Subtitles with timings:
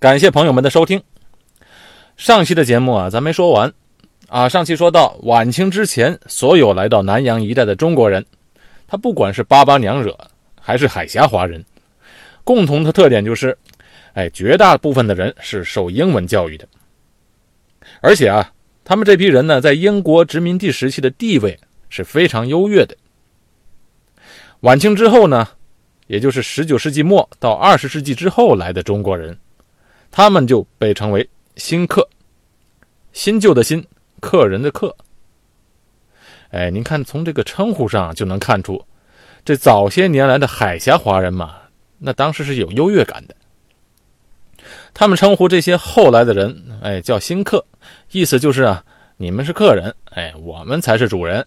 [0.00, 1.02] 感谢朋友们的收听。
[2.16, 3.70] 上期的节目啊，咱没说完
[4.28, 4.48] 啊。
[4.48, 8.24] 上期说到晚清之前，所有来到南洋一带的中国人，
[8.88, 10.16] 他不管是巴巴娘惹
[10.58, 11.62] 还是海峡华人，
[12.44, 13.54] 共同的特点就是，
[14.14, 16.66] 哎，绝大部分的人是受英文教育的，
[18.00, 18.50] 而且啊，
[18.82, 21.60] 他们这批人呢，在英国殖民地时期的地位
[21.90, 22.96] 是非常优越的。
[24.60, 25.46] 晚清之后呢，
[26.06, 29.38] 也就是十九世纪末到二十世纪之后来的中国人，
[30.10, 32.08] 他们就被称为新客，
[33.12, 33.84] 新旧的新，
[34.20, 34.94] 客人的客。
[36.50, 38.84] 哎，您看从这个称呼上就能看出，
[39.44, 41.56] 这早些年来的海峡华人嘛，
[41.98, 43.34] 那当时是有优越感的。
[44.92, 47.64] 他们称呼这些后来的人，哎，叫新客，
[48.10, 48.84] 意思就是啊，
[49.16, 51.46] 你们是客人，哎，我们才是主人。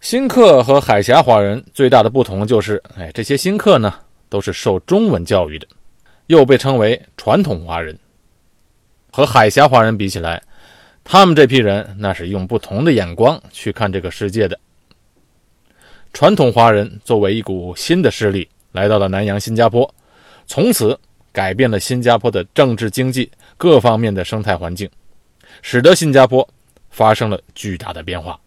[0.00, 3.94] 新客和海峡华人最大的不同就是，哎，这些新客呢
[4.28, 5.68] 都是受中文教育的，
[6.30, 7.98] 又被称为传统华人。
[9.10, 10.40] 和海峡华人比起来，
[11.02, 14.56] 他们这批人那是用不同的眼光去看这个世界的。
[16.12, 19.92] 传统华人作为一股新的势力来到了南洋新加坡，
[20.46, 20.96] 从此
[21.32, 24.88] 改变了新加坡的政治、经济各方面的生态环境，
[25.62, 26.48] 使得新加坡
[26.90, 28.38] 发生了巨大的变化。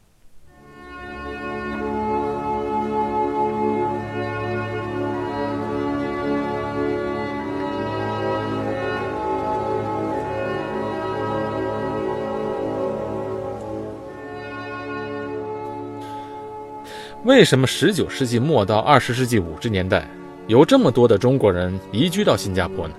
[17.23, 20.05] 为什么十九世纪末到二十世纪五十年代
[20.47, 22.93] 有这么多的中国人移居到新加坡呢？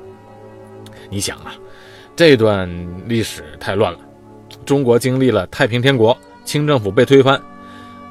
[1.10, 1.52] 你想啊，
[2.16, 2.66] 这段
[3.06, 3.98] 历史太乱了。
[4.64, 7.38] 中国经历了太平天国、清政府被推翻，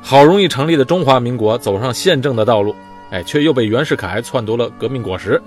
[0.03, 2.75] 好容易成立的中华民国走上宪政的道路，
[3.09, 5.41] 哎，却又被袁世凯篡夺了革命果实。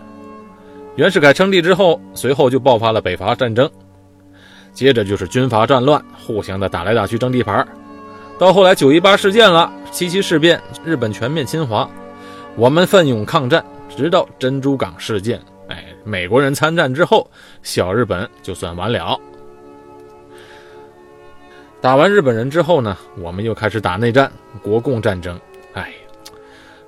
[0.96, 3.70] 袁世凯称帝之后，随后就爆发了北伐战争，
[4.72, 7.64] 接着就是军阀战乱，互相的打来打去争地盘。
[8.36, 11.90] 到后来九一八事件了，七七事变，日本全面侵华，
[12.54, 17.30] 我们奋勇抗战，直到珍珠港事件，哎，美国人参战之后，
[17.62, 19.18] 小日本就算完了。
[21.80, 24.30] 打完日本人之后呢，我们又开始打内战，
[24.62, 25.40] 国共战争。
[25.72, 25.94] 哎，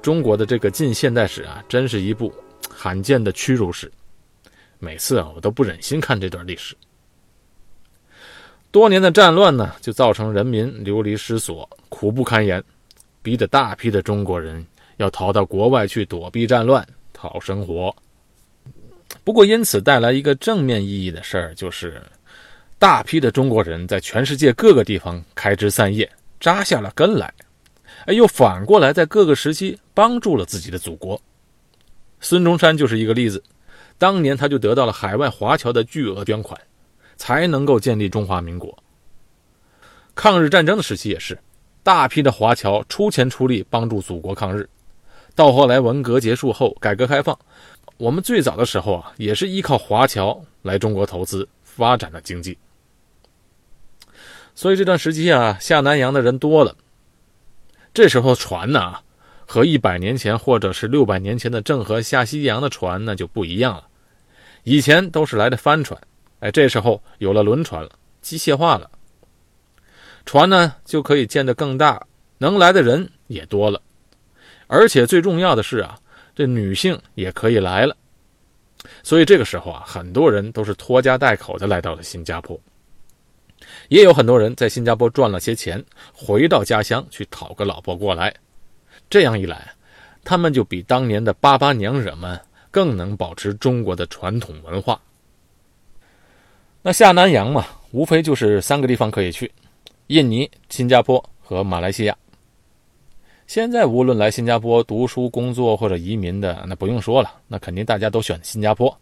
[0.03, 2.31] 中国的这个近现代史啊，真是一部
[2.71, 3.91] 罕见的屈辱史。
[4.79, 6.77] 每次啊，我都不忍心看这段历史。
[8.71, 12.63] 多年的战乱呢，就造成人民流离失所、苦不堪言，
[13.29, 14.67] 逼得大批的中国人
[14.97, 17.95] 要逃到国外去躲避战乱、讨生活。
[19.23, 22.03] 不过，因此带来一个正面意义的事儿，就是
[22.79, 27.31] 大批的中国人在全世界各个地方开枝散叶、扎下了根来，
[28.07, 31.21] 哎，又反过来在各个时期帮助了自己的祖国。
[32.21, 33.45] 孙中山就是一个例子，
[33.99, 36.59] 当年他就得到了海外华侨的巨额捐款。
[37.21, 38.79] 才能够建立中华民国。
[40.15, 41.37] 抗日战争的时期也是，
[41.89, 44.69] 大批的华侨出钱出力帮助祖国抗日。
[45.35, 47.39] 到后来文革结束后，改革开放，
[47.97, 52.59] 我们最早的时候啊，也是依靠华侨来中国投资发展了经济。
[54.55, 56.77] 所以这段时期啊，下南洋的人多了。
[57.95, 58.97] 这时候船呢，
[59.47, 63.89] 和一百年前或者是六百年前的郑和下西洋的船那就不一样了。
[64.63, 65.99] 以前都是来的帆船。
[66.41, 67.89] 哎，这时候有了轮船了，
[68.21, 68.91] 机械化了，
[70.29, 72.07] 船呢就可以建得更大，
[72.37, 73.81] 能来的人也多了，
[74.67, 75.99] 而且最重要的是啊，
[76.37, 77.97] 这女性也可以来了，
[79.03, 82.61] 所以这个时候啊，很多人都是拖家带口的来到了新加坡，
[83.89, 88.35] 也有很多人在新加坡赚了些钱，回到家乡去讨个老婆过来，
[89.09, 89.73] 这样一来，
[90.25, 92.39] 他们就比当年的巴巴娘惹们
[92.71, 95.01] 更能保持中国的传统文化。
[96.83, 99.51] 那下南洋嘛，无非就是三个地方可以去：
[100.09, 102.17] 印尼、新加坡和马来西亚。
[103.47, 108.99] 现在无论来新加坡读书、工作或者移民的，那不用说了，那肯定大家都选新加坡。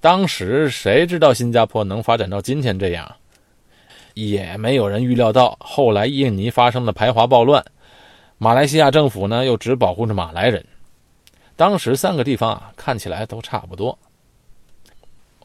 [0.00, 3.14] 当时谁知道新加坡能发展到今天这样？
[4.14, 7.62] 也没有人预料到，后来印尼发生了排华暴乱，
[8.38, 10.64] 马来西亚政府呢又只保护着马来人。
[11.56, 13.98] 当时三个地方啊，看起来都差不多。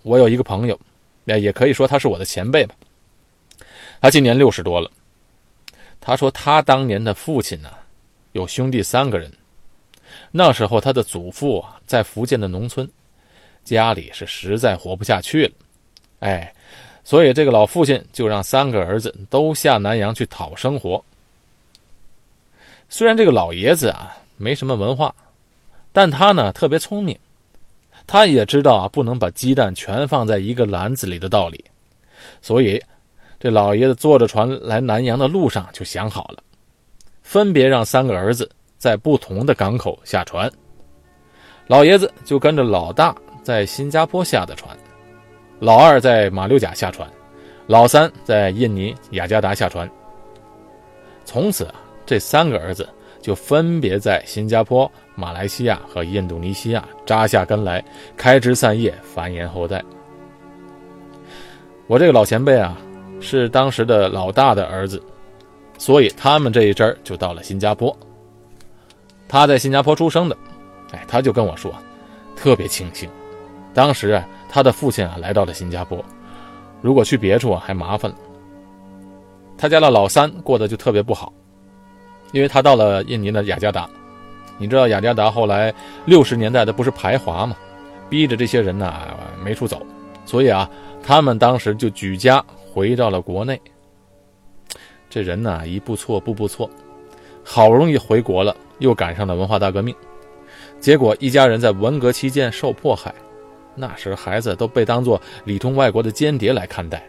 [0.03, 0.79] 我有一个朋友。
[1.25, 2.73] 也也可以说他是我的前辈吧。
[4.01, 4.89] 他今年六十多了。
[5.99, 7.69] 他说他当年的父亲呢，
[8.31, 9.31] 有兄弟三个人。
[10.31, 12.89] 那时候他的祖父啊，在福建的农村，
[13.63, 15.51] 家里是实在活不下去了。
[16.19, 16.53] 哎，
[17.03, 21.03] 所以这个老父亲就让三个儿子都下南洋去讨生活。
[22.89, 25.13] 虽然这个老爷子啊没什么文化，
[25.91, 27.17] 但他呢特别聪明。
[28.05, 31.65] 他也知道啊，不能把鸡蛋全放在一个篮子里的道理，
[32.41, 32.81] 所以
[33.39, 36.41] 这老爷子坐着船来南洋的路上就想好了，
[37.21, 40.51] 分别让三个儿子在不同的港口下船。
[41.67, 44.75] 老爷子就跟着老大在新加坡下的船，
[45.59, 47.07] 老二在马六甲下船，
[47.67, 49.89] 老三在印尼雅加达下船。
[51.25, 51.75] 从此啊，
[52.05, 52.87] 这三个儿子
[53.21, 54.89] 就分别在新加坡。
[55.13, 57.83] 马来西亚和印度尼西亚扎下根来，
[58.15, 59.83] 开枝散叶，繁衍后代。
[61.87, 62.77] 我这个老前辈啊，
[63.19, 65.01] 是当时的老大的儿子，
[65.77, 67.95] 所以他们这一支就到了新加坡。
[69.27, 70.37] 他在新加坡出生的，
[70.91, 71.73] 哎，他就跟我说，
[72.35, 73.09] 特别庆幸，
[73.73, 76.03] 当时啊，他的父亲啊来到了新加坡，
[76.81, 78.17] 如果去别处啊还麻烦了。
[79.57, 81.33] 他家的老三过得就特别不好，
[82.31, 83.89] 因为他到了印尼的雅加达。
[84.59, 85.73] 你知道雅加达后来
[86.05, 87.55] 六十年代的不是排华吗？
[88.09, 88.93] 逼着这些人呢
[89.43, 89.85] 没处走，
[90.25, 90.69] 所以啊，
[91.03, 92.43] 他们当时就举家
[92.77, 93.59] 回到了国内。
[95.09, 96.69] 这人呢一步错步步错，
[97.43, 99.95] 好不容易回国了，又赶上了文化大革命，
[100.79, 103.11] 结果一家人在文革期间受迫害，
[103.73, 107.03] 那时孩子都被当作里通外国的间谍来看待，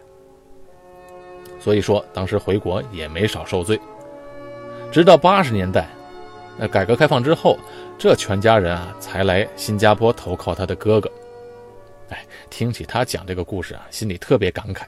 [1.61, 3.79] 所以说当时回国也没少受罪。
[4.91, 5.87] 直到八十年代。
[6.61, 7.57] 那改革开放之后，
[7.99, 11.09] 这全家人啊才来新加坡投靠他的哥哥。
[12.09, 14.83] 哎，听起他讲这个故事啊，心里特别感慨。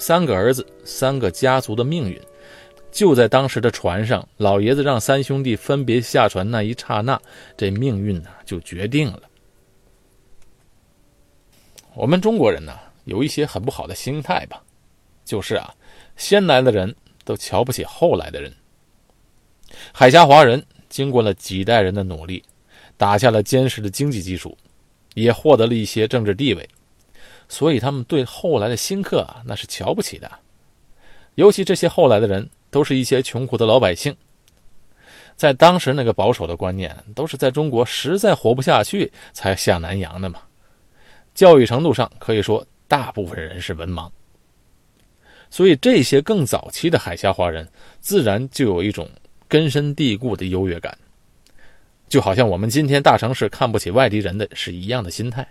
[0.00, 2.18] 三个儿子，三个家族的命运，
[2.90, 7.20] 就在当时的船上，老爷子让三兄弟分别下船那一刹那，
[7.56, 9.22] 这命运呢就决定了。
[11.94, 14.62] 我们中国人呢有一些很不好的心态吧，
[15.24, 15.74] 就是啊，
[16.16, 16.94] 先来的人
[17.24, 18.52] 都瞧不起后来的人。
[19.92, 22.42] 海峡华人经过了几代人的努力，
[22.96, 24.56] 打下了坚实的经济基础，
[25.14, 26.68] 也获得了一些政治地位，
[27.50, 30.30] 所以他们对后来的新客啊，那是瞧不起的。
[31.34, 34.16] 尤其这些后来的人，都是一些穷苦的老百姓，
[35.36, 40.40] 在当时那个保守的观念，都是在中国实在活不下去才下南洋的嘛。
[41.34, 44.10] 教育程度上可以说，大部分人是文盲，
[45.50, 47.68] 所以这些更早期的海峡华人，
[48.00, 49.06] 自然就有一种。
[49.48, 50.96] 根深蒂固的优越感，
[52.08, 55.44] 就好像我们今天大城市看不起外地人的是一样的心态，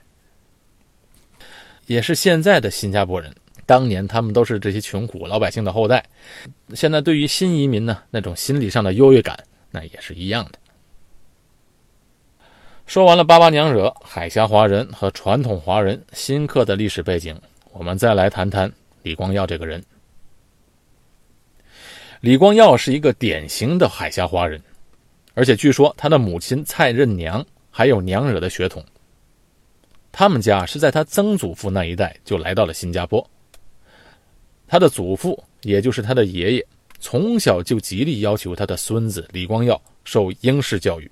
[1.90, 3.36] 也是现在的新加坡人。
[3.66, 6.06] 当年他们都是这些穷苦老百姓的后代，
[6.76, 9.38] 现在对于新移民呢，那种心理上的优越感，
[9.72, 10.60] 那也是一样的。
[12.86, 17.36] 说完了八八娘惹、海峡华人和传统华人新客的历史背景，
[17.72, 18.72] 我们再来谈谈
[19.02, 19.84] 李光耀这个人。
[22.22, 24.62] 李光耀是一个典型的海峡华人，
[25.34, 28.86] 而且据说他的母亲蔡任娘还有娘惹的血统。
[30.12, 33.28] 他们家是在他曾祖父那一代就来到了新加坡。
[34.68, 36.66] 他的祖父，也就是他的爷爷，
[37.00, 41.10] 从小就极力要求他的孙子李光耀受英式教育。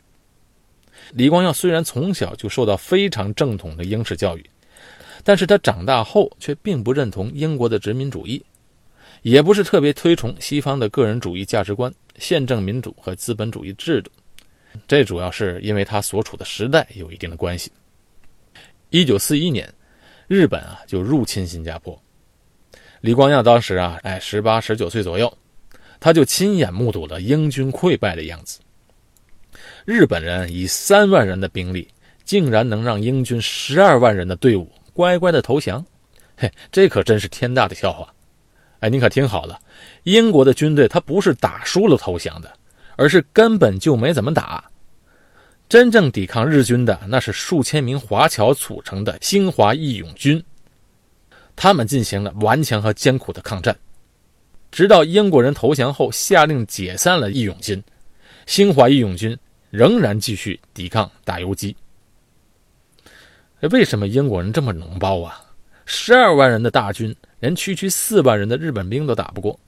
[1.14, 4.50] 李光耀虽然从小就受到非常正统的英式教育，
[5.24, 8.44] 但是他长大后却并不认同英国的殖民主义。
[9.24, 14.12] 也不是特别推崇西方的个人主义价值观、宪政民主和资本主义制度，
[14.88, 17.72] 这主要是因为他所处的时代有一定的关系。
[18.90, 19.72] 一九四一年，
[20.28, 22.02] 日本啊就入侵新加坡，
[23.02, 25.38] 李光耀当时啊哎十八十九岁左右，
[26.00, 28.60] 他就亲眼目睹了英军溃败的样子。
[29.84, 31.86] 日本人以三万人的兵力，
[32.24, 35.86] 竟然能让英军十二万人的队伍乖乖的投降，
[36.38, 38.08] 嘿，这可真是天大的笑话。
[38.80, 39.60] 哎，你可听好了，
[40.04, 42.50] 英国的军队他不是打输了投降的，
[42.96, 44.64] 而是根本就没怎么打。
[45.70, 50.44] 真正抵抗日军的那是数千名华侨组成的新华义勇军，
[51.56, 53.78] 他们进行了顽强和艰苦的抗战，
[54.72, 57.84] 直到英国人投降后下令解散了义勇军，
[58.46, 59.38] 新华义勇军
[59.70, 61.76] 仍然继续抵抗打游击。
[63.72, 65.42] 为什么英国人这么脓包啊？
[65.86, 67.16] 十二万人的大军。
[67.40, 69.60] 连区区四万人的日本兵都打不过，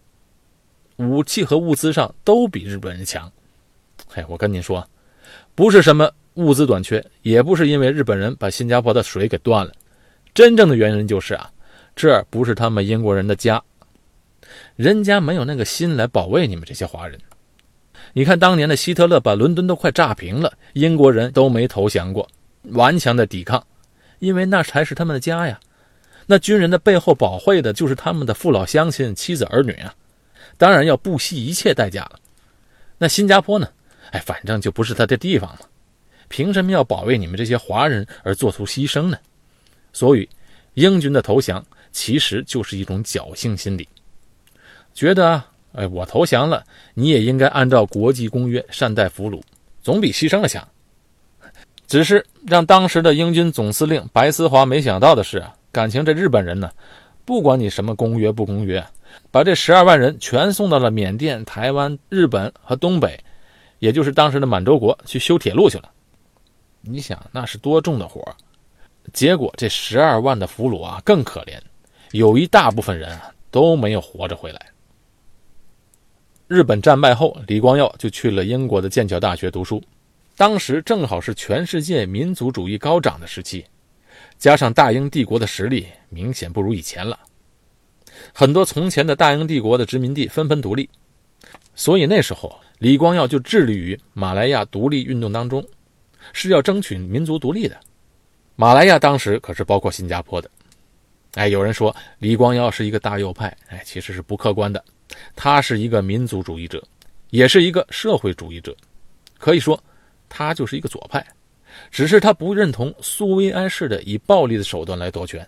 [0.95, 3.31] 武器和物资上都比日本人强。
[4.07, 4.83] 嘿，我跟你说，
[5.59, 9.73] 不是什么物资短缺，也不是因为日本人把新加坡的水给断了，
[10.33, 11.51] 真正的原因就是啊，
[11.97, 13.61] 这不是他们英国人的家，
[14.77, 17.19] 人家没有那个心来保卫你们这些华人。
[18.13, 22.25] 你看当年的希特勒把伦敦都快炸平了，英国人都没投降过，
[22.69, 23.61] 顽强的抵抗，
[24.19, 25.59] 因为那才是他们的家呀。
[26.25, 29.93] 那军人的背后保卫的就是他们的父老乡亲、妻子儿女啊，
[30.57, 32.17] 当然要不惜一切代价了。
[32.97, 33.67] 那新加坡呢？
[34.11, 35.59] 哎，反正就不是他的地方嘛。
[36.27, 39.17] 凭什么要保卫你们这些华人而做出牺牲呢？
[39.91, 40.29] 所以，
[40.75, 43.87] 英军的投降其实就是一种侥幸心理，
[44.93, 46.63] 觉得哎，我投降了，
[46.93, 49.41] 你也应该按照国际公约善待俘虏，
[49.81, 50.67] 总比牺牲了强。
[51.87, 56.69] 只是让当时的英军总司令白思华没想到的是啊，感情这日本人呢，
[57.25, 58.85] 不管你什么公约不公约，
[59.31, 63.19] 把这十二万人全送到了缅甸、台湾、日本和东北，
[63.79, 65.91] 也就是当时的满洲国去修铁路去了。
[66.81, 68.21] 你想那是多重的活
[69.11, 71.59] 结果这十二万的俘虏啊更可怜，
[72.11, 73.19] 有一大部分人
[73.49, 74.67] 都没有活着回来。
[76.47, 79.81] 日本战败后，李光耀就去了英国的剑桥大学读书。
[80.35, 83.65] 当时正好是全世界民族主义高涨的时期，
[84.37, 87.19] 加上大英帝国的实力明显不如以前了，
[88.33, 90.89] 很多从前的大英帝国的殖民地纷纷独立，
[91.75, 95.63] 所以那时候李光耀就致力于马来亚独立运动当中，
[96.33, 97.79] 是要争取民族独立的。
[98.55, 100.49] 马来亚当时可是包括新加坡的。
[101.35, 104.83] 哎，有人说李光耀是一个大右派，哎，其实是不客观的，
[105.35, 106.83] 他是一个民族主义者，
[107.29, 108.75] 也是一个社会主义者，
[109.37, 109.81] 可以说。
[110.31, 111.25] 他就是一个左派，
[111.89, 115.43] 只是他不认同苏维埃式的以暴力的手段来夺权。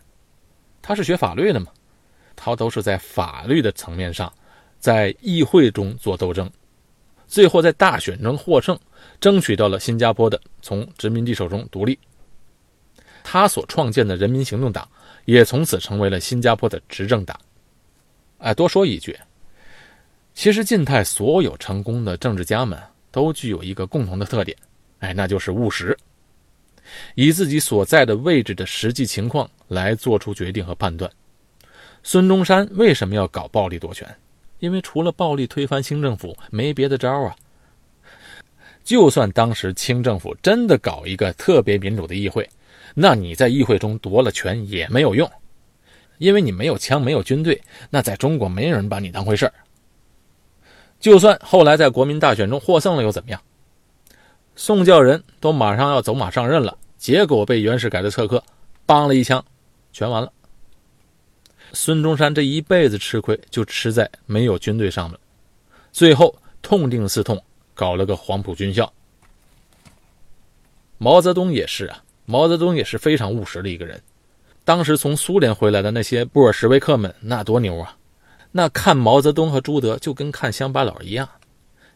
[0.81, 1.67] 他是学法律的嘛，
[2.35, 4.33] 他都是在法律的层面上，
[4.79, 6.49] 在议会中做斗争，
[7.31, 8.77] 最后在大选中获胜，
[9.21, 11.97] 争取到了新加坡的从殖民地手中独立。
[13.23, 14.85] 他所创建的人民行动党
[15.23, 17.39] 也从此成为了新加坡的执政党。
[18.39, 19.17] 哎，多说一句，
[20.33, 22.77] 其实晋泰所有成功的政治家们
[23.11, 24.57] 都具有一个共同的特点。
[24.99, 25.97] 哎，那就是务实，
[27.15, 31.09] 以自己所在的位置的实际情况来做出决定和判断。
[32.03, 34.05] 孙中山为什么要搞暴力夺权？
[34.61, 37.35] 因为除了暴力推翻清政府，没别的招啊。
[38.83, 42.47] 就算当时清政府真的搞一个特别民主的议会，
[42.95, 45.29] 那你在议会中夺了权也没有用，
[46.19, 49.53] 因为你没有枪，没有军队，那在中国没人把你当回事儿。
[50.99, 53.41] 就算后来在国民大选中获胜了，又怎么样？
[54.55, 58.43] 宋教仁都马上要走马上任了，结果被袁世凯的刺客
[58.85, 59.43] 帮了一枪，
[59.91, 60.31] 全完了。
[61.73, 65.17] 孙中山这一辈子吃亏就吃在没有军队上面，
[65.91, 67.41] 最后痛定思痛，
[67.73, 68.91] 搞了个黄埔军校。
[70.97, 74.01] 毛泽东也是啊，毛泽东也是非常务实的一个人。
[74.63, 77.97] 当时从苏联回来的那些布尔什维克们，那多牛啊！
[78.51, 81.27] 那看毛泽东和朱德就跟看乡巴佬一样，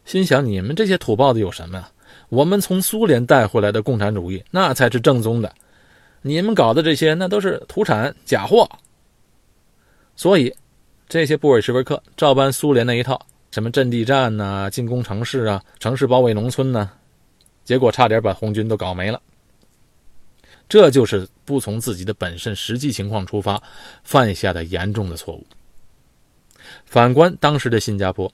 [0.04, 1.88] 心想你们这些土包子有什么呀？
[2.28, 5.54] 我们从苏联带回来的共产主义，那才是正宗的。
[6.22, 8.68] 你们搞的这些，那都是土产假货。
[10.16, 10.52] 所以，
[11.08, 13.20] 这些布尔什维克照搬苏联那一套，
[13.50, 16.90] 什么阵地战呐、进攻城市啊、城市包围农村呢，
[17.64, 19.20] 结果差点把红军都搞没了。
[20.68, 23.62] 这就是不从自己的本身实际情况出发，
[24.02, 25.46] 犯下的严重的错误。
[26.84, 28.32] 反观当时的新加坡，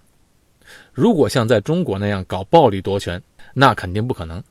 [0.93, 3.21] 如果像在中国那样搞暴力夺权，
[3.53, 4.43] 那肯定不可能，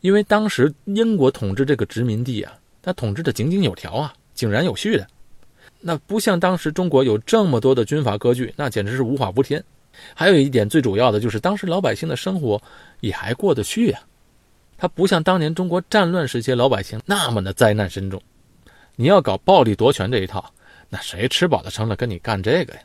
[0.00, 5.06] 因为当时英国统治这个殖民地啊，它统治的井井有条啊，井然有序的。
[5.82, 9.62] 那不像当时中国有这么多的军阀割据，那简直是无法无天。
[10.14, 12.60] 还有一点最主要的就是，当时老百姓的生活
[13.00, 14.00] 也还过得去啊。
[14.78, 18.20] 他不像当年中国战乱时期老百姓那么的灾难深重。
[18.96, 20.52] 你要搞暴力夺权这一套，
[20.88, 22.80] 那谁吃饱了撑了跟你干这个呀？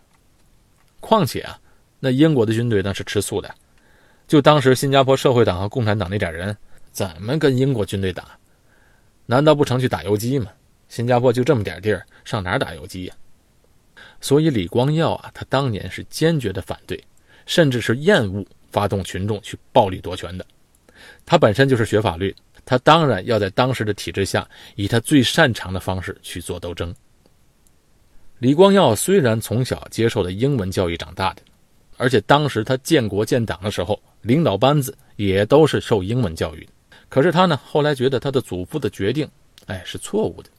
[1.00, 1.60] 况且啊，
[2.00, 3.54] 那英国的军队那是吃素的。
[4.28, 6.56] 就当时新加坡社会党和共产党那点人，
[6.92, 8.38] 怎么跟英国军队打？
[9.26, 10.52] 难道不成去打游击吗？
[10.90, 13.16] 新加坡就这么点地儿，上哪打游击呀？
[14.22, 17.04] 所以李光耀啊，他当年是坚决的反对，
[17.46, 20.46] 甚至是厌恶发动群众去暴力夺权的。
[21.26, 26.96] 他本身就是学法律，他当然要在当时的体制下，以他最擅长的方式去做斗争。
[28.40, 31.42] 李光耀虽然从小接受的英文教育长大的。
[32.00, 36.70] 而且当时他建国建党的时候，领导班子也都是受英文教育。
[37.10, 39.28] 可是他呢，后来觉得他的祖父的决定，
[39.66, 40.50] 哎，是错误的。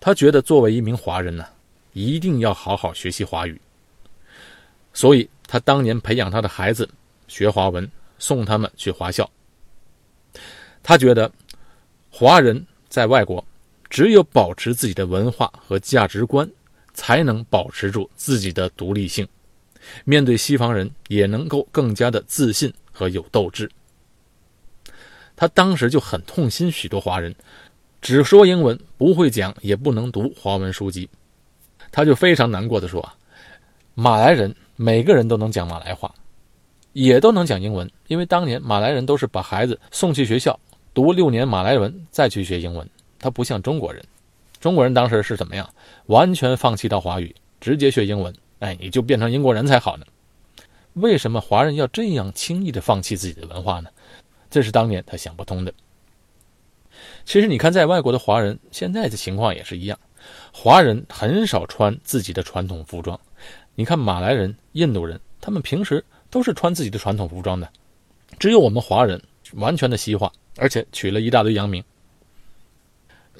[0.00, 1.46] 他觉得作为一名华人呢，
[1.92, 3.60] 一定要好好学习华语。
[4.92, 6.88] 所以他当年培养他的孩子
[7.26, 7.88] 学华文，
[8.18, 9.28] 送他们去华校。
[10.82, 11.30] 他觉得，
[12.10, 13.44] 华人在外国，
[13.90, 16.48] 只有保持自己的文化和价值观，
[16.94, 19.26] 才能保持住自己的独立性。
[20.04, 23.70] 面对西方人也能够更加的自信和有斗志。
[25.36, 27.34] 他当时就很痛心，许多华人
[28.00, 31.08] 只说英文，不会讲，也不能读华文书籍。
[31.90, 33.14] 他就非常难过的说：“啊
[33.94, 36.14] 马来人每个人都能讲马来话，
[36.92, 40.58] 也都能讲英文，因为当年马来人都是把孩子送去学校
[40.94, 42.88] 读六年马来文，再去学英文。
[43.18, 44.04] 他不像中国人，
[44.60, 45.68] 中国人当时是怎么样？
[46.06, 48.32] 完全放弃到华语，直接学英文。
[48.60, 50.06] 哎，你就变成英国人才好呢。
[50.94, 53.90] 为什么华人要这样轻易的放弃自己的文化呢？
[54.50, 55.72] 这是当年他想不通的。
[57.28, 59.98] 其实你看，在外国的华人现在的情况也是一样，
[60.50, 63.20] 华人很少穿自己的传统服装。
[63.74, 67.70] 你看马来人、印度人，他们平时都是穿自己的传统服装的，
[68.38, 69.22] 只有我们华人
[69.56, 71.84] 完全的西化，而且取了一大堆洋名。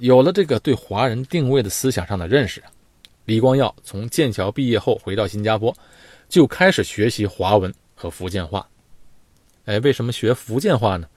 [0.01, 2.63] 有了这个对华人定位的思想上的认识，
[3.25, 5.75] 李光耀从剑桥毕业后回到新加坡。
[6.29, 8.69] 就开始学习华文和福建话。
[9.65, 11.09] 哎，为什么学福建话呢？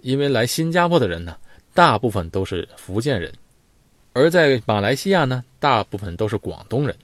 [0.00, 1.36] 因为来新加坡的人呢，
[1.78, 3.32] 大部分都是福建人，
[4.12, 6.96] 而在马来西亚呢，大部分都是广东人。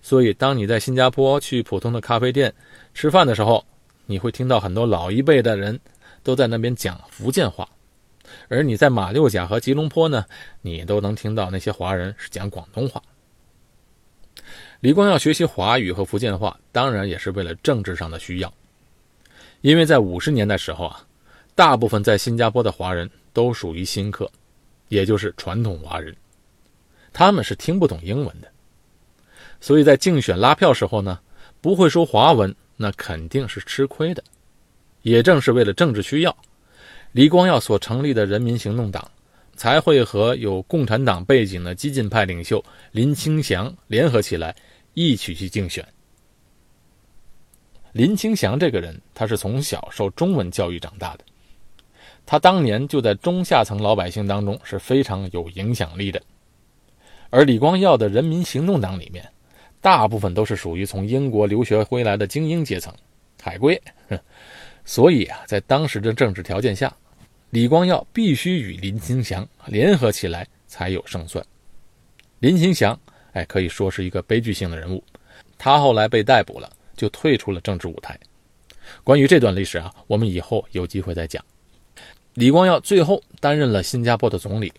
[0.00, 2.54] 所以，当你在新加坡去普通的咖啡店
[2.94, 3.62] 吃饭的时候，
[4.06, 5.78] 你会听到很多老一辈的人
[6.22, 7.66] 都在那边讲福建话；
[8.48, 10.24] 而你在马六甲和吉隆坡呢，
[10.62, 13.02] 你都能听到那些华人是讲广东话。
[14.80, 18.50] 李光耀学习华语和福建话，当然也是为了政治上的需要。
[19.60, 21.06] 因为在五十年代时候啊，
[21.54, 24.30] 大部分在新加坡的华人都属于新客，
[24.88, 26.14] 也就是传统华人，
[27.12, 28.50] 他们是听不懂英文的。
[29.60, 31.20] 所以在竞选拉票时候呢，
[31.60, 34.22] 不会说华文，那肯定是吃亏的。
[35.02, 36.36] 也正是为了政治需要，
[37.12, 39.10] 李光耀所成立的人民行动党。
[39.54, 44.56] 才会和有共产党背景的激进派领袖林清祥联合起来，
[44.94, 45.86] 一起去竞选。
[47.92, 51.24] 林清祥这个人，他是从小受中文教育长大的，
[52.32, 56.18] 他当年就在中下层老百姓当中是非常有影响力的。
[57.28, 59.22] 而李光耀的人民行动党里面，
[59.82, 62.90] 大部分都是属于从英国留学回来的精英阶层，
[63.38, 63.78] 海归，
[64.86, 66.90] 所以啊，在当时的政治条件下。
[67.50, 71.44] 李光耀必须与林清祥联合起来才有胜算。
[72.38, 72.98] 林清祥，
[73.34, 75.04] 哎，可以说是一个悲剧性的人物。
[75.58, 78.18] 他后来被逮捕了，就退出了政治舞台。
[79.04, 81.44] 关于这段历史啊，我们以后有机会再讲。
[82.34, 84.72] 李光耀最后担任了新加坡的总理，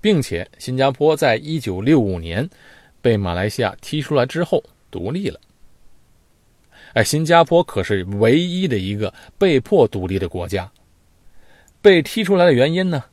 [0.00, 2.48] 并且新加坡在一九六五年
[3.00, 5.40] 被马来西亚踢出来之后独立了。
[6.92, 10.70] 哎，新加坡可是唯一的一个被迫独立的国家。
[11.82, 13.04] 被踢出来的原因呢，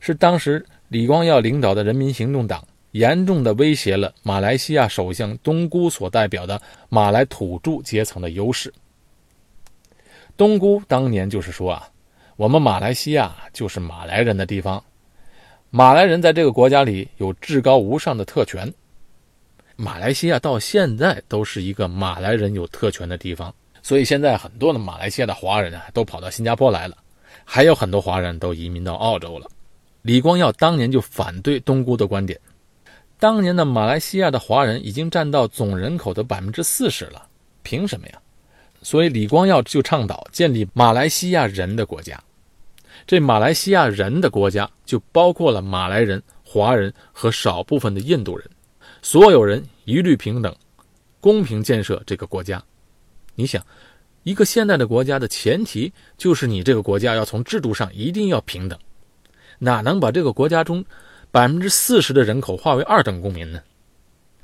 [0.00, 8.72] 是当时李光耀领导的人民行动党严重的威胁了马来西亚首相东姑所代表的马来土著阶层的优势。
[10.36, 11.88] 东姑当年就是说啊，
[12.36, 14.82] 我们马来西亚就是马来人的地方，
[15.70, 18.70] 马来人在这个国家里有至高无上的特权。
[19.74, 26.98] 马来西亚到现在都是一个马来人有特权的地方，所以现在很多的马来西亚的华人啊，都跑到新加坡来了。
[27.42, 29.48] 还有很多华人都移民到澳洲了。
[30.02, 32.38] 李光耀当年就反对东姑的观点。
[33.18, 37.26] 当年的马来西亚的华人已经占到总人口的百分之四十了，
[37.62, 38.20] 凭什么呀？
[38.86, 42.22] 所以李光耀就倡导建立马来西亚人的国家。
[43.04, 48.48] 这马来西亚人的国家就包括了马来人、华人和少部分的印度人，
[49.02, 50.54] 所有人一律平等，
[51.20, 52.62] 公平建设这个国家。
[53.34, 53.60] 你想？
[54.22, 58.78] 一个现代的国家的前提就是你这个国家要从制度上一定要平等，
[59.58, 60.84] 哪能把这个国家中
[61.32, 63.60] 百分之四十的人口划为二等公民呢？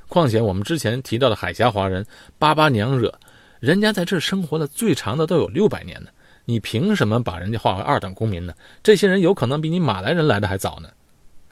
[0.08, 2.04] 况且我们之前提到的海峡华人
[2.40, 3.16] 巴巴娘惹，
[3.62, 6.10] 人家在这生活的最长的都有六百年呢，
[6.46, 8.52] 你凭什么把人家划为二等公民呢？
[8.82, 10.90] 这些人有可能比你马来人来的还早呢。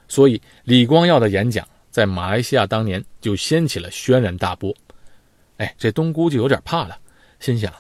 [0.09, 4.75] 所以李光耀的演讲在马来西亚当年就掀起了轩然大波。
[5.59, 6.99] 哎，这东姑就有点怕了，
[7.39, 7.73] 心想。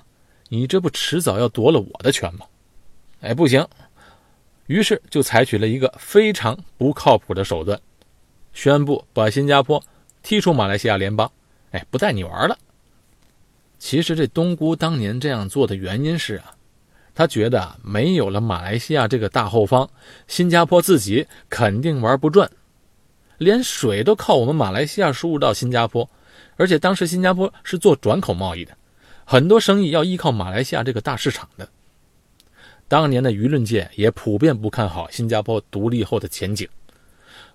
[0.49, 2.47] 你这不迟早要夺了我的权吗？
[3.23, 3.66] 哎，不行，
[4.69, 7.81] 于是就采取了一个非常不靠谱的手段，
[8.53, 9.83] 宣布把新加坡
[10.23, 11.29] 踢出马来西亚联邦，
[11.73, 12.57] 哎，不带你玩了。
[13.81, 16.53] 其实这东姑当年这样做的原因是啊，
[17.14, 19.88] 他觉得没有了马来西亚这个大后方，
[20.29, 22.49] 新加坡自己肯定玩不转，
[23.38, 26.09] 连水都靠我们马来西亚输入到新加坡，
[26.57, 28.77] 而且当时新加坡是做转口贸易的。
[29.25, 31.66] 很多生意要依靠马来西亚这个大市场的，
[32.87, 36.69] 当年的舆论界也普遍不看好新加坡独立后的前景，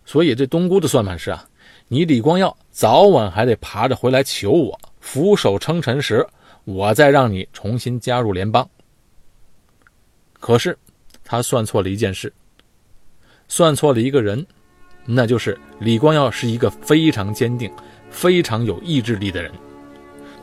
[0.05, 1.47] 所以这东姑的算盘是啊，
[1.87, 6.25] 你李光耀早晚还得爬着回来求我，俯首称臣时，
[6.63, 8.67] 我再让你重新加入联邦。
[10.39, 10.75] 可是
[11.23, 12.33] 他算错了一件事，
[13.47, 14.43] 算错了一个人，
[15.05, 17.71] 那就是李光耀是一个非常坚定、
[18.09, 19.51] 非常有意志力的人。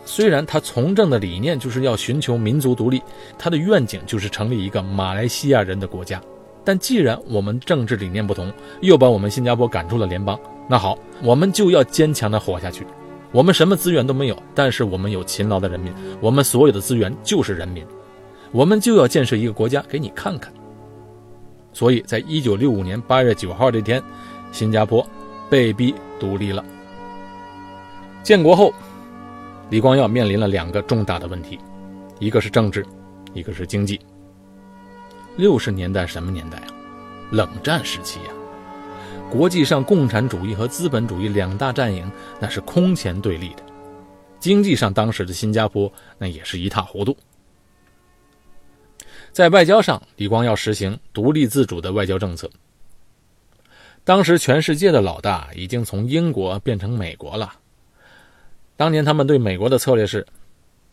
[0.05, 3.03] 虽然他从政的理念就是要寻求民族独立，
[3.37, 6.23] 他的愿景就是成立一个马来西亚人的国家，
[6.65, 12.87] 但既然我们政治理念不同，又把我们新加坡赶出了联邦，那好，我们就要坚强的活下去。
[13.33, 17.85] 我们什么资源都没有，但是我们有勤劳的人民，我们所有的资源就是人民，
[18.53, 20.53] 我们就要建设一个国家给你看看。
[21.73, 24.03] 所以在一九六五年八月九号这天，
[24.53, 25.07] 新加坡
[25.49, 26.63] 被逼独立了。
[28.23, 28.73] 建国后，
[29.71, 31.59] 李光耀面临了两个重大的问题，
[32.19, 32.85] 一个是政治，
[33.33, 33.99] 一个是经济。
[35.37, 36.67] 六十年代什么年代啊？
[37.31, 38.27] 冷战时期呀。
[39.33, 43.63] 国际上，共产主义和资本主义两大阵营那是空前对立的。
[44.39, 47.17] 经济上，当时的新加坡那也是一塌糊涂。
[49.33, 52.51] 在外交上，李光耀实行独立自主的外交政策。
[54.05, 57.55] 当时，全世界的老大已经从英国变成美国了。
[58.77, 60.27] 当年他们对美国的策略是：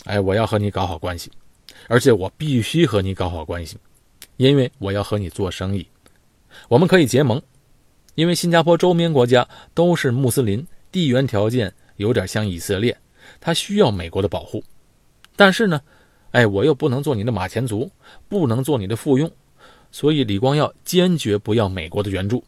[0.05, 1.29] 哎，我要和你搞好关系，
[1.89, 3.77] 而且我必须和你搞好关系，
[4.37, 5.85] 因为我要和你做生意，
[6.69, 7.41] 我们可以结盟。
[8.19, 12.97] 因为新加坡周边国家都是穆斯林，地缘条件有点像以色列，
[13.39, 14.61] 他需要美国的保护。
[15.37, 15.79] 但是呢，
[16.31, 17.89] 哎，我又不能做你的马前卒，
[18.27, 19.31] 不能做你的附庸，
[19.89, 22.43] 所以李光耀坚决不要美国的援助。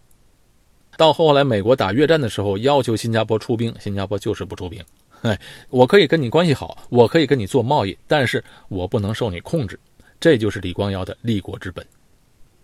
[0.97, 4.84] 到后来，美国打越战的时候，要求新加坡出兵，新加坡就是不出兵。
[5.21, 9.79] 哎，我可以跟你关系好，我可以跟你做贸易，但是我不能受你控制。
[10.19, 11.88] 这就是李光耀的立国之本。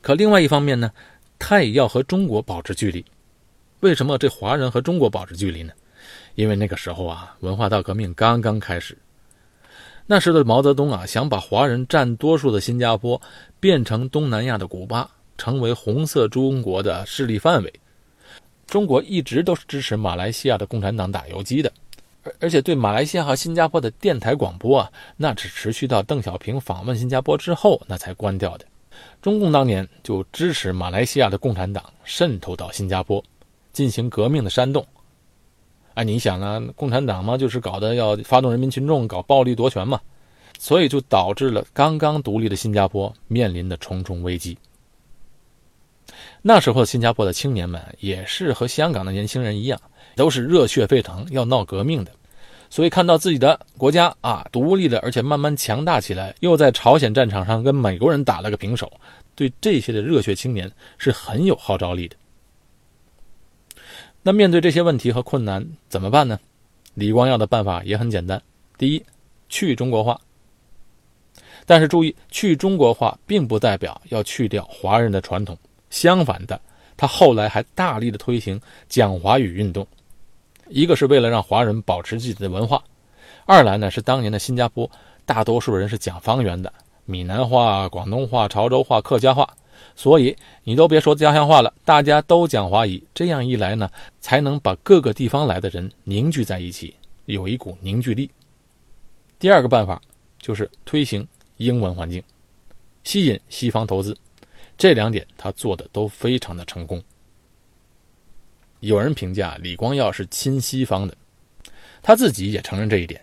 [0.02, 0.92] 可另外一方面呢？
[1.40, 3.04] 他也要和中国保持距离，
[3.80, 5.74] 为什么这华人和中国保持距离呢？
[6.36, 8.98] 因为那个时候啊，文化大革命刚刚开始。
[10.06, 13.22] 那时的毛泽东啊，想把华人占多数的新加坡
[13.60, 17.74] 变成东南亚的古巴，成为红色中国的势力范围。
[18.68, 21.72] 中国一直都是支持马来西亚的共产党打游击的，
[22.24, 28.66] 而而且对马来西亚和新加坡的电台广播啊，那只持续到邓小平访问新加坡之后，那才关掉的。
[29.22, 33.24] 中共当年就支持马来西亚的共产党渗透到新加坡，
[33.74, 34.86] 进行革命的煽动。
[35.96, 40.00] 哎，你想啊，共产党嘛，就是搞的要发动人民群众搞暴力夺权嘛，
[40.60, 44.58] 所以就导致了刚刚独立的新加坡面临的重重危机。
[46.42, 49.82] 那时候新加坡的青年们也是和香港的年轻人一样，
[50.16, 52.12] 都是热血沸腾，要闹革命的。
[52.70, 58.92] 所以看到自己的国家啊独立了，而且慢慢强大起来，又在朝鲜战场上跟美国人打了个平手，
[59.36, 62.16] 对这些的热血青年是很有号召力的。
[64.22, 66.38] 那面对这些问题和困难怎么办呢？
[66.96, 68.42] 李光耀的办法也很简单：
[68.78, 69.04] 第一，
[69.48, 70.20] 去中国化。
[71.66, 75.58] 但是注意，去中国化并不代表要去掉华人的传统，
[75.90, 76.60] 相反的，
[76.98, 79.88] 他后来还大力的推行讲华语运动。
[80.70, 82.84] 一个是为了让华人保持自己的文化，
[83.46, 84.90] 二来呢是当年的新加坡
[85.26, 86.72] 大多数人是讲方言的，
[87.06, 89.56] 闽南话、广东话、潮州话、客家话，
[89.96, 93.02] 所以你都别说家乡话了，大家都讲华语。
[93.14, 98.30] 这样一来呢，才能把各个地方来的人凝聚在一起，有一股凝聚力。
[99.40, 100.02] 第二个办法
[100.40, 101.26] 就是推行
[101.58, 102.22] 英文环境，
[103.04, 104.18] 吸引西方投资，
[104.78, 107.02] 这两点他做的都非常的成功。
[108.80, 111.16] 有人评价李光耀是亲西方的，
[112.02, 113.20] 他自己也承认这一点。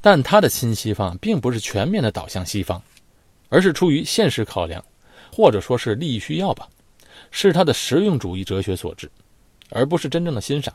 [0.00, 2.82] 但他的亲西方并不是全面的导向西方，
[3.48, 4.82] 而是出于现实考量，
[5.30, 6.68] 或者说是利益需要吧，
[7.30, 9.10] 是他的实用主义哲学所致，
[9.68, 10.74] 而不是真正的欣赏。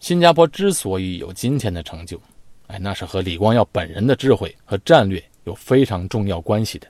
[0.00, 2.20] 新加坡之所以有今天的成就，
[2.66, 6.88] 哎，那是和李光耀本人的智慧和战略有非常重要关系的。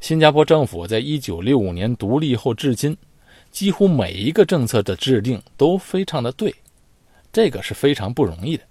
[0.00, 2.96] 新加坡政府在一九六五年独立后至今。
[3.54, 6.52] 几乎每一个政策的制定都非常的对，
[7.32, 8.64] 这个是非常不容易的。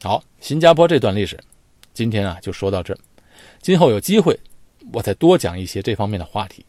[0.00, 1.36] 好，新加坡这段历史，
[1.92, 2.96] 今天啊就说到这
[3.60, 4.38] 今后有机会，
[4.92, 6.64] 我再多讲一些这方面的话题。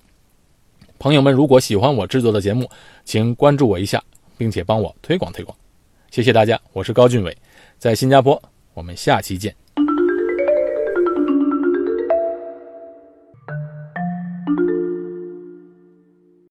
[0.98, 2.68] 朋友们，如果喜欢我制作的节目，
[3.06, 4.04] 请关注我一下，
[4.40, 5.56] 并且帮我推广推广。
[6.10, 7.38] 谢谢大家，我是高俊伟，
[7.78, 8.42] 在新加坡，
[8.74, 9.56] 我们下期见。